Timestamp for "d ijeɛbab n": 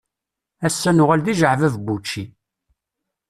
1.25-1.85